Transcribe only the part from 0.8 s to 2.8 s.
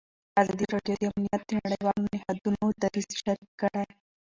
د امنیت د نړیوالو نهادونو